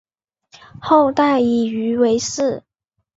[0.81, 2.63] 后代以鱼为氏。